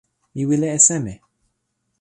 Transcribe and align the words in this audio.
mi 0.33 0.43
wile 0.49 0.67
e 0.77 0.79
seme? 0.87 1.13